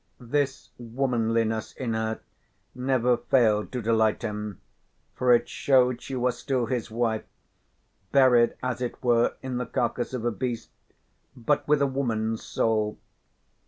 [0.19, 2.21] This womanliness in her
[2.73, 4.59] never failed to delight him,
[5.13, 7.23] for it showed she was still his wife,
[8.11, 10.71] buried as it were in the carcase of a beast
[11.37, 12.97] but with a woman's soul.